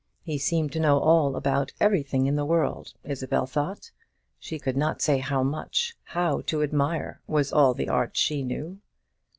[0.23, 3.91] He seemed to know all about everything in the world, Isabel thought.
[4.39, 5.93] She could not say much.
[6.05, 8.79] How to admire was all the art she knew.